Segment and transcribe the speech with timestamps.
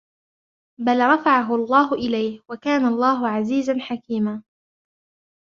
[0.79, 4.43] بل رفعه الله إليه وكان الله عزيزا حكيما